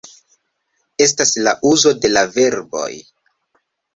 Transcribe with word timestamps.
Estas 1.07 1.33
la 1.47 1.53
uzo 1.73 1.93
de 2.05 2.11
la 2.13 2.25
verboj 2.39 2.91